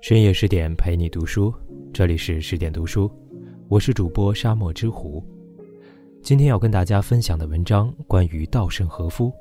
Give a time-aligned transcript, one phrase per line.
[0.00, 1.52] 深夜十点陪你读书，
[1.92, 3.10] 这里是十点读书，
[3.68, 5.20] 我是主播沙漠之狐。
[6.22, 9.32] 今天要跟大家分享的文章关于稻盛和夫，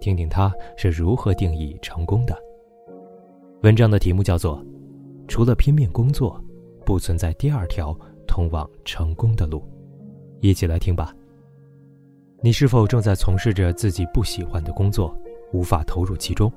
[0.00, 2.36] 听听他是如何定义成功的。
[3.62, 4.58] 文章的题目叫做
[5.26, 6.40] 《除了拼命工作，
[6.84, 7.92] 不存在第二条
[8.28, 9.58] 通往成功的路》，
[10.40, 11.12] 一起来听吧。
[12.42, 15.16] 你是否正在从事着自己不喜欢的工作，
[15.52, 16.52] 无法投入其中？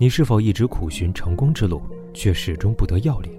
[0.00, 1.82] 你是否一直苦寻成功之路，
[2.14, 3.32] 却始终不得要领？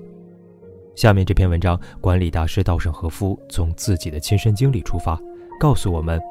[0.93, 5.17] 下面这篇文章，管理大师稻盛和夫从自己的亲身经历出发，
[5.57, 6.21] 告诉我们：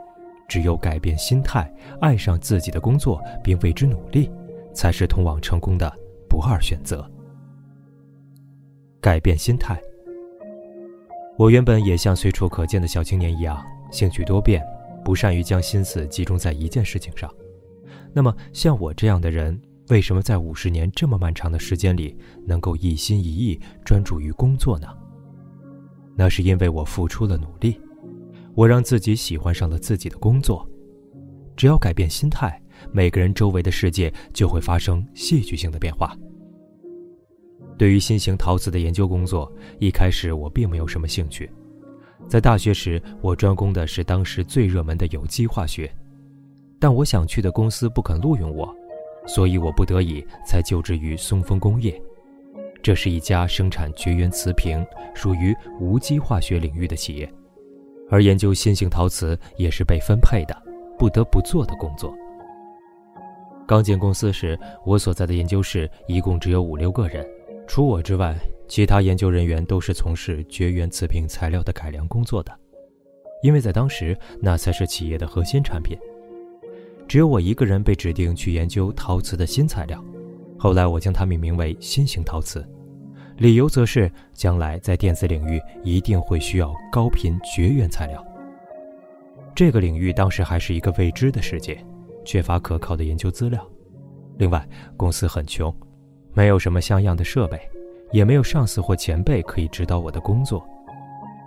[0.46, 4.30] 只有改变心态，爱上自己的工作，并为之努力，
[4.74, 5.90] 才是通往成功的
[6.28, 7.10] 不二选择。
[9.00, 9.80] 改变心态。
[11.38, 14.62] 我原本也像随处可见的小青年一样，兴趣多变，
[15.02, 17.32] 不善于将心思集中在一件事情上。
[18.12, 19.58] 那么，像我这样的人。
[19.88, 22.16] 为什么在五十年这么漫长的时间里，
[22.46, 24.86] 能够一心一意专注于工作呢？
[26.14, 27.80] 那是因为我付出了努力，
[28.54, 30.68] 我让自己喜欢上了自己的工作。
[31.56, 32.60] 只要改变心态，
[32.92, 36.14] 每个人周围的世界就会发生戏剧性的变化。
[37.78, 41.50] 对于新型陶瓷的研究工作，一开始我并没有什么兴趣。
[42.28, 45.90] 在大学时，我专攻的是当时最热门的有机化学，
[46.78, 48.76] 但我想去的公司不肯录用我。
[49.28, 52.00] 所以我不得已才就职于松风工业，
[52.82, 54.84] 这是一家生产绝缘瓷瓶，
[55.14, 57.30] 属于无机化学领域的企业，
[58.08, 60.62] 而研究新型陶瓷也是被分配的，
[60.98, 62.12] 不得不做的工作。
[63.66, 67.22] 刚进公司时，我所在的研究室一共只有五六个人，
[67.66, 68.34] 除我之外，
[68.66, 72.58] 其他研究人员都是从事绝缘瓷瓶材料的改良工作的，
[73.42, 75.98] 因为在当时那才是企业的核心产品。
[77.08, 80.04] 只有我一个人被指定去研究陶瓷的新材料，
[80.58, 82.62] 后来我将它命名为新型陶瓷，
[83.38, 88.22] 理由则是将来在电子领域一定会需要高频绝缘材料。
[89.54, 91.82] 这个领域当时还是一个未知的世界，
[92.26, 93.66] 缺乏可靠的研究资料。
[94.36, 95.74] 另外，公司很穷，
[96.34, 97.58] 没有什么像样的设备，
[98.12, 100.62] 也没有上司或前辈可以指导我的工作。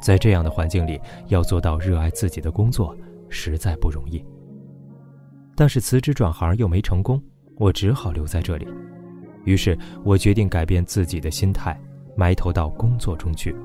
[0.01, 2.97] 在这样的环境里，要做到热爱自己的工作，
[3.29, 4.25] 实在不容易。
[5.61, 7.21] 但是辞职转行又没成功，
[7.57, 8.67] 我只好留在这里。
[9.43, 11.79] 于是我决定改变自己的心态，
[12.15, 13.55] 埋头到工作中去。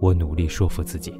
[0.00, 1.14] 我努力说服自己，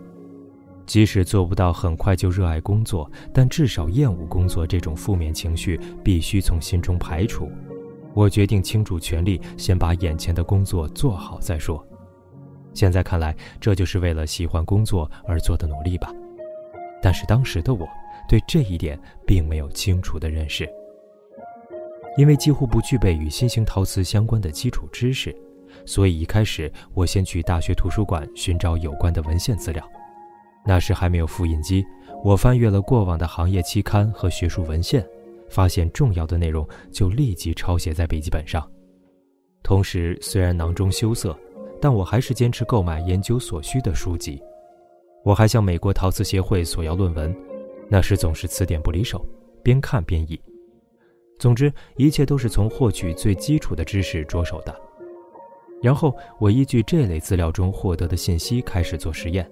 [0.86, 7.48] 即使做不到很快就热爱工作，但至少厌恶工作这种负面情绪必须从心中排除。
[8.12, 11.80] 我决定倾注全力，先把眼前的工作做好再说。
[12.74, 16.12] 现在看来，这就是为了喜欢工作而做的努力吧。
[17.00, 17.88] 但是当时的我。
[18.28, 20.68] 对这一点并没有清楚的认识，
[22.16, 25.34] 因为几乎不具备与新型陶瓷相关的基础知识，
[25.84, 29.86] 所以一开始我先去大学图书馆寻找有关的文献资料。
[30.64, 31.84] 那时还没有复印机，
[32.22, 35.04] 我翻阅了过往的行业期刊和学术文献，
[35.50, 38.66] 发现重要的内容就立即抄写在笔记本上。
[39.62, 41.36] 同时，虽然囊中羞涩，
[41.80, 44.40] 但我还是坚持购买研究所需的书籍。
[45.24, 47.34] 我还向美国陶瓷协会索要论文。
[47.88, 49.24] 那时总是词典不离手，
[49.62, 50.40] 边看边译。
[51.38, 54.74] 总之，一切都是从获取最基础的知识着手的。
[55.82, 59.50] 然后，我依据这类资料中获得的信息开始做实验，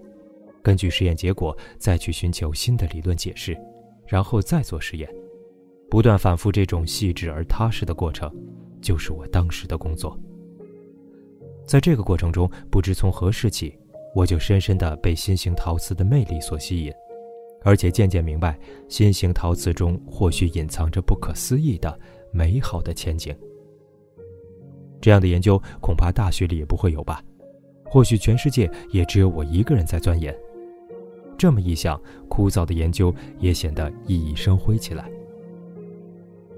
[0.63, 3.59] 根据实验结果再去寻求新的理论解释，
[4.07, 5.13] 然后再做实验，
[5.91, 8.33] 不断反复这种细致而踏实的过程，
[8.81, 10.17] 就是我当时的工作。
[11.67, 13.77] 在这个过程中，不知从何时起，
[14.15, 16.93] 我就深深地被新型陶瓷的魅力所吸引。
[17.63, 21.99] 而且渐渐明白，新型陶瓷中或许隐藏着不可思议的
[22.33, 23.37] 美好的前景。
[25.01, 27.23] 这样的研究恐怕大学里也不会有吧？
[27.85, 30.35] 或许全世界也只有我一个人在钻研。
[31.37, 35.11] 这么一想，枯燥的研究也显得熠熠生辉起来。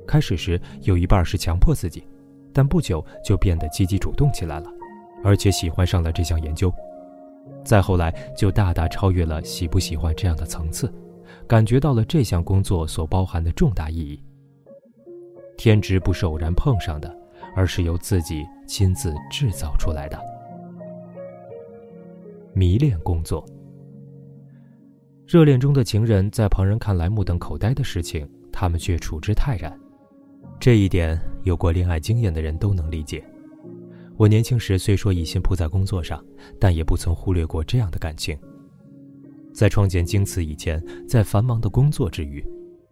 [0.07, 2.05] 开始时有一半是强迫自己，
[2.53, 4.71] 但不久就变得积极主动起来了，
[5.23, 6.73] 而且喜欢上了这项研究。
[7.65, 10.93] 再后来，就大大超越了喜不喜欢这样的层次，
[11.47, 14.23] 感觉到了这项工作所包含的重大意义。
[15.57, 17.15] 天职不是偶然碰上的，
[17.55, 20.19] 而是由自己亲自制造出来的。
[22.53, 23.45] 迷恋工作，
[25.27, 29.79] 热恋中的情人在旁人看来目瞪口呆的事情，他们却处之泰然。
[30.59, 33.25] 这一点，有过恋爱经验的人都能理解。
[34.17, 36.23] 我年轻时虽说一心扑在工作上，
[36.61, 38.39] 但也不曾忽略过这样的感情。
[39.53, 42.45] 在创建京瓷以前，在繁忙的工作之余，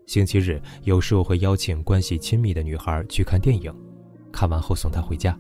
[0.06, 3.72] 星期日有时我会邀请关系亲密的女孩去看电影，
[4.32, 5.38] 看完后送她回家。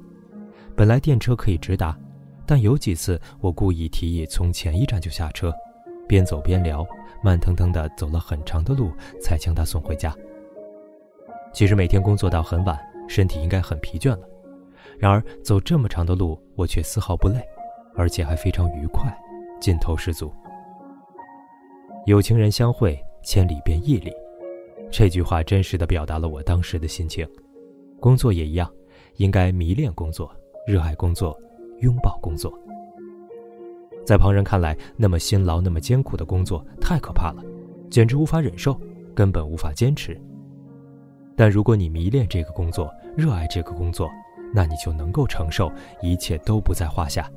[0.76, 1.98] 本来电车可以直达，
[2.46, 5.52] 但有几次我故意提议从前一站就下车，
[6.08, 6.86] 边走边聊，
[7.22, 8.90] 慢腾腾地走了很长的路
[9.20, 10.14] 才将她送回家。
[11.52, 12.78] 其实每天工作到很晚，
[13.08, 14.29] 身体应该很疲倦了，
[15.00, 17.40] 然而走这么长的路，我却丝毫不累，
[17.94, 19.10] 而且还非常愉快，
[19.58, 20.30] 劲头十足。
[22.04, 24.12] 有情人相会，千里便一里。
[24.90, 27.26] 这句话真实的表达了我当时的心情。
[27.98, 28.70] 工作也一样，
[29.16, 30.30] 应该迷恋工作，
[30.66, 31.34] 热爱工作，
[31.80, 32.52] 拥抱工作。
[34.04, 37.42] 在旁人看来，那么辛劳、那么艰苦的工作太可怕了，
[37.90, 38.78] 简直无法忍受，
[39.14, 40.20] 根本无法坚持。
[41.34, 44.10] 但如果你迷恋这个工作，热爱这个工作，
[44.52, 45.70] 那你就能够承受，
[46.02, 47.30] 一切都不在话下。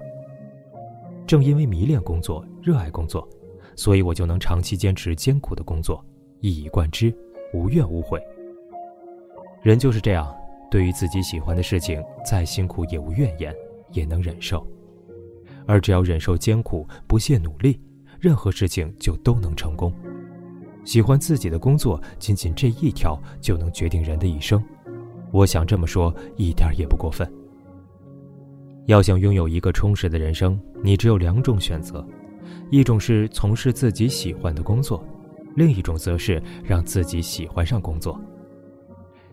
[1.25, 3.27] 正因为迷恋工作、热爱工作。
[3.75, 6.05] 所以我就能长期坚持艰苦的工作，
[6.41, 7.11] 一以贯之，
[7.55, 8.21] 无怨无悔。
[9.63, 10.31] 人就是这样，
[10.69, 13.51] 对于自己喜欢的事情，再辛苦也无怨言，
[13.91, 14.63] 也能忍受。
[15.65, 17.81] 而只要忍受艰苦，不懈努力，
[18.19, 19.91] 任何事情就都能成功。
[20.85, 24.63] 喜欢自己的工作，仅仅这一条就能决定人的一生。
[25.33, 27.27] 我想这么说，一点也不过分。
[28.85, 32.05] 要想拥有一个充实的人生，你只有两种选择。
[32.69, 35.03] 一种是从事自己喜欢的工作，
[35.55, 38.21] 另一种则是让自己喜欢上工作。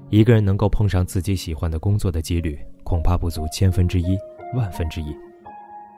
[0.08, 4.16] 一个人能够碰上自己喜欢的工作的几率，恐怕不足千分之一、
[4.54, 5.14] 万分之一。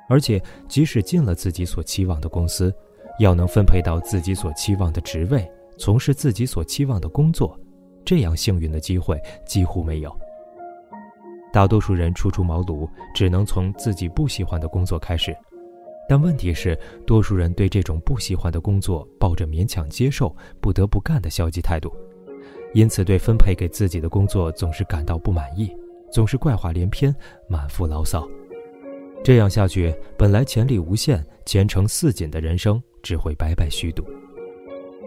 [0.09, 2.75] 而且，即使进了自己所期望的公司，
[3.21, 7.57] 要能分配到自己所期望的职位，从事自己所期望的工作，
[8.05, 10.15] 这样幸运的机会几乎没有。
[11.53, 15.37] 大多数人初出茅庐，只能从自己不喜欢的工作开始。
[16.09, 21.91] 但问题是，多数人对这种不喜欢的工作抱着勉强接受、不得不干的消极态度，
[22.75, 25.75] 因此对分配给自己的工作总是感到不满意，
[26.11, 27.15] 总是怪话连篇、
[27.49, 28.27] 满腹牢骚。
[29.23, 34.05] 这样下去，本来潜力无限、前程似锦的人生只会白白虚度。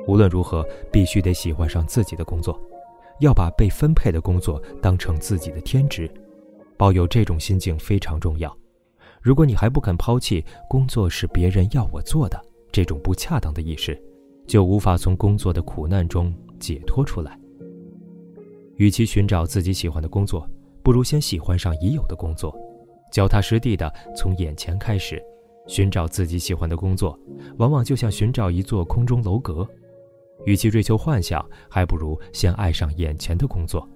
[0.07, 2.59] 无论如何，必须得喜欢上自己的工作，
[3.19, 6.09] 要把被分配的工作当成自己的天职，
[6.77, 8.55] 抱有这种心境非常重要。
[9.21, 12.39] 如果你还不肯抛弃工作是别人要我做的
[12.71, 13.99] 这种不恰当的意识，
[14.45, 17.39] 就无法从工作的苦难中解脱出来。
[18.75, 20.47] 与其寻找自己喜欢的工作，
[20.83, 22.55] 不如先喜欢上已有的工作，
[23.11, 25.21] 脚踏实地的从眼前开始。
[25.67, 27.17] 寻找自己喜欢的工作，
[27.57, 29.67] 往往就像寻找一座空中楼阁。
[30.43, 33.87] 与其追求幻想，还不如先爱上眼前的工作。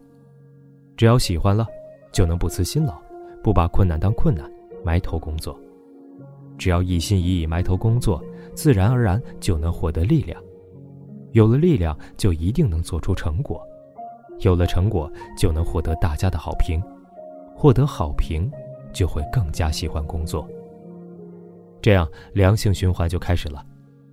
[0.96, 1.68] 只要喜欢了，
[2.12, 3.00] 就能不辞辛劳，
[3.44, 4.50] 不把困难当困难。
[4.82, 5.60] 埋头工作，
[6.58, 8.24] 只要一心一意埋头工作，
[8.56, 10.42] 自然而然就能获得力量。
[11.34, 13.60] 有了力量，就一定能做出成果；
[14.40, 16.82] 有了成果，就能获得大家的好评；
[17.54, 18.50] 获得好评，
[18.94, 20.48] 就会更加喜欢工作。
[21.82, 23.64] 这样良性循环就开始了。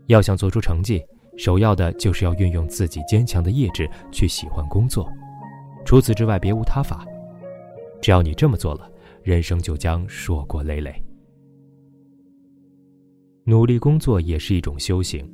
[0.06, 1.00] 要想做出成绩，
[1.36, 5.10] 首要的就是要运用自己坚强的意志去喜欢工作。
[5.84, 7.06] 除此之外，别无他法。
[8.00, 8.90] 只要你这么做了。
[9.22, 11.02] 人生就将硕果累累。
[13.42, 15.28] 努力工作也是一种修行。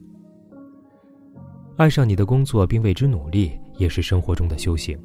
[1.77, 4.99] 爱上你的工作并为之努力，也是生活中的修行。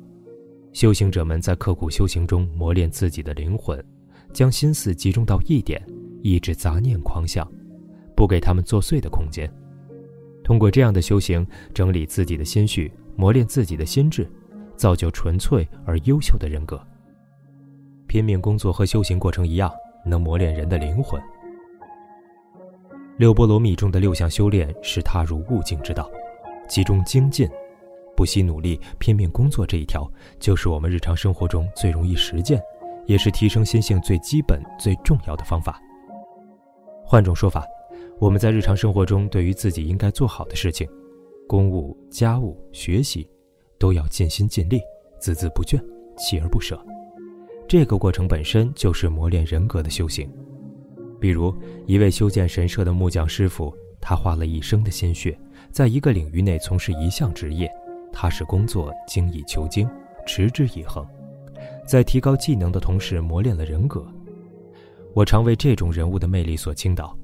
[0.72, 3.84] 修行者们在刻苦修行中磨练自己的灵魂，
[4.32, 5.86] 将心思集中到一点，
[6.22, 7.46] 抑制杂念狂想，
[8.16, 9.54] 不给他们作祟的空间。
[10.48, 14.26] 通过这样的修行，整理自己的心绪，磨练自己的心智，
[14.78, 16.82] 造就纯粹而优秀的人格。
[18.08, 19.70] 拼命工作和修行过程一样，
[20.06, 21.22] 能磨练人的灵魂。
[23.18, 26.10] 六波罗蜜中的六项修炼是踏入悟境之道，
[26.70, 27.46] 其中精进、
[28.16, 32.58] 不惜努力、拼命工作这一条，就是我们日常生活中最容易实践，
[33.06, 35.78] 也是提升心性最基本、最重要的方法。
[37.04, 37.66] 换种说法，
[38.20, 40.90] 我们在日常生活中对于自己应该做好的事情，
[41.48, 43.30] 公务、家务、学习，
[43.78, 44.80] 都要尽心尽力、
[45.22, 45.80] 孜孜不倦、
[46.18, 46.84] 锲而不舍。
[47.68, 50.28] 这个过程本身就是磨练人格的修行。
[51.20, 51.54] 比如，
[51.86, 53.72] 一位修建神社的木匠师傅，
[54.02, 55.38] 他花了一生的心血，
[55.72, 57.70] 在一个领域内从事一项职业，
[58.12, 59.88] 踏实工作，精益求精，
[60.26, 61.06] 持之以恒，
[61.86, 64.04] 在提高技能的同时磨练了人格。
[65.14, 67.16] 我常为这种人物的魅力所倾倒。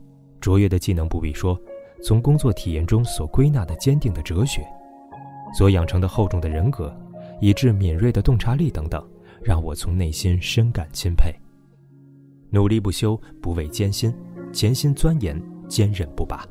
[0.44, 1.58] 卓越的技能不必说，
[2.04, 4.62] 从工作体验中所归纳的坚定的哲学，
[5.58, 6.94] 所养成的厚重的人格，
[7.40, 9.02] 以致敏锐的洞察力等等。
[9.42, 11.34] 让我从内心深感钦佩。
[12.50, 14.14] 努力不休，不畏艰辛，
[14.52, 16.46] 潜心钻研，坚韧不拔。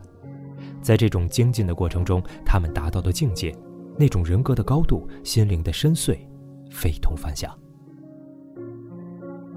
[0.81, 3.55] 在这种精进的过程中，他们达到的境界，
[3.99, 6.17] 那种人格的高度、心灵的深邃，
[6.71, 7.55] 非同凡响。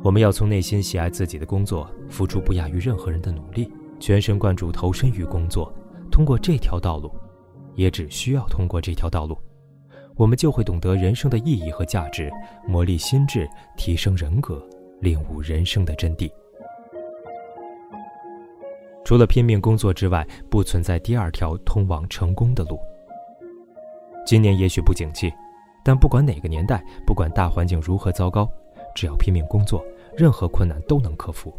[0.03, 5.73] 我们要从内心喜爱自己的工作，付出不亚于任何人的努力，全神贯注投身于工作。
[6.11, 7.11] 通过这条道路，
[7.73, 9.37] 也只需要通过这条道路，
[10.15, 12.31] 我们就会懂得人生的意义和价值，
[12.65, 14.65] 磨砺心智，提升人格，
[15.01, 16.31] 领悟人生的真谛。
[19.03, 22.79] 除了拼命工作之外，不存在第二条通往成功的路。
[24.25, 25.31] 今年也许不景气，
[25.83, 28.49] 但不管哪个年代，不管大环境如何糟糕，
[28.95, 29.83] 只要拼命工作。
[30.17, 31.53] 任何困难都能克服。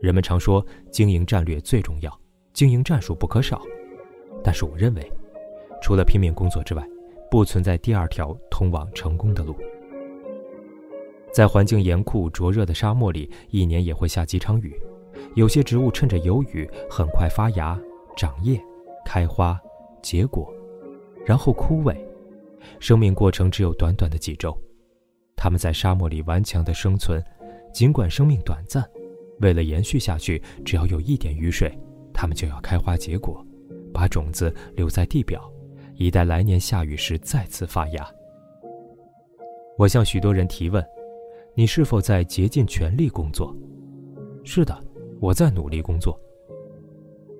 [0.00, 2.20] 人们常说，经营战略最重要，
[2.52, 3.60] 经营战术不可少。
[4.44, 5.12] 但是我认为，
[5.82, 6.84] 除了拼命工作之外，
[7.30, 9.56] 不存在第二条通往成功的路。
[11.32, 14.80] 在环境严酷灼热的沙漠里，一年也会下几场雨。
[15.34, 17.78] 有些植物趁着有雨，很快发芽、
[18.16, 18.60] 长叶、
[19.04, 19.60] 开花、
[20.00, 20.48] 结果，
[21.26, 21.96] 然后枯萎。
[22.78, 24.56] 生命过程只有短短的几周，
[25.34, 27.22] 它们在沙漠里顽强地生存。
[27.72, 28.82] 尽管生命短暂，
[29.40, 31.76] 为了延续下去，只要有一点雨水，
[32.12, 33.44] 它们就要开花结果，
[33.92, 35.50] 把种子留在地表，
[35.94, 38.06] 以待来年下雨时再次发芽。
[39.76, 40.84] 我向许多人提问：
[41.54, 43.56] 你是否在竭尽全力工作？
[44.44, 44.76] 是的，
[45.20, 46.18] 我在努力工作。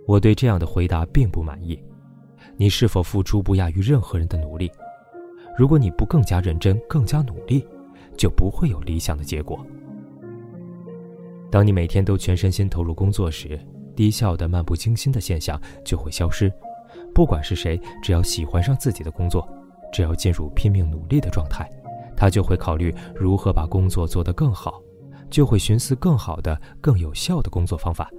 [0.07, 1.83] 我对这样的回答并不满意。
[2.57, 4.71] 你是否付出不亚于任何人的努力？
[5.57, 7.67] 如果你不更加认真、更加努力，
[8.17, 9.64] 就不会有理想的结果。
[11.50, 13.59] 当你每天都全身心投入工作时，
[13.97, 16.52] 低效的、漫不经心的现象就会消失。
[17.14, 19.47] 不管是谁，只要喜欢上自己的工作，
[19.93, 21.69] 只要进入拼命努力的状态，
[22.17, 24.81] 他就会考虑如何把工作做得更好，
[25.31, 28.11] 就会寻思更好的、更有效的工作方法。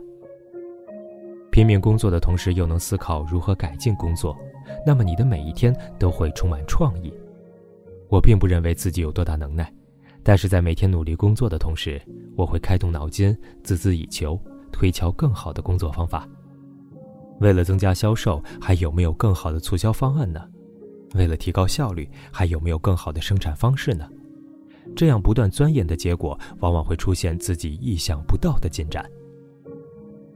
[1.52, 4.36] 拼命工作的同时，又能思考如何改进工作，
[4.86, 7.14] 那么你的每一天都会充满创意。
[8.08, 9.72] 我并不认为自己有多大能耐。
[10.24, 12.02] 但是在每天努力工作的同时，
[12.36, 14.40] 我会开动脑筋，孜孜以求，
[14.72, 16.28] 推敲更好的工作方法。
[17.40, 20.42] 为了增加销售，还有没有更好的促销方案呢？
[21.16, 24.08] 为了提高效率，还有没有更好的生产方式呢？
[24.96, 29.10] 这样不断钻研的结果，往往会出现自己意想不到的进展。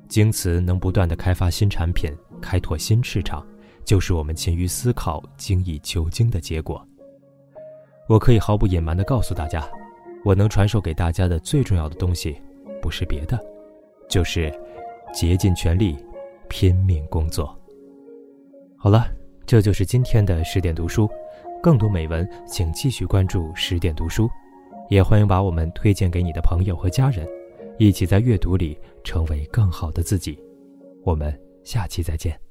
[0.08, 2.12] 京瓷能不断的开发新产品，
[2.42, 3.46] 开拓新市场，
[3.84, 6.88] 就是我们勤于思考、精益求精的结果。
[8.07, 9.67] 我可以毫不隐瞒地告诉大家，
[10.25, 12.36] 我能传授给大家的最重要的东西，
[12.81, 13.39] 不是别的，
[14.10, 14.53] 就是
[15.13, 15.95] 竭尽全力，
[16.50, 17.57] 拼命工作。
[18.77, 19.07] 好了，
[19.45, 21.10] 这就是今天的十点读书。
[21.62, 24.29] 更多美文，请继续关注十点读书，
[24.89, 27.25] 也欢迎把我们推荐给你的朋友和家人，
[27.77, 30.38] 一起在阅读里成为更好的自己。
[31.05, 31.33] 我们
[31.63, 32.43] 下期再见。